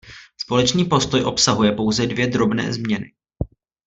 Společný 0.39 0.85
postoj 0.85 1.23
obsahuje 1.23 1.71
pouze 1.71 2.07
dvě 2.07 2.27
drobné 2.27 2.73
změny. 2.73 3.11